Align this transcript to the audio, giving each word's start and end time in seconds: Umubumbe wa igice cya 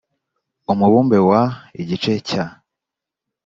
Umubumbe 0.71 1.17
wa 1.29 1.41
igice 1.81 2.13
cya 2.27 2.43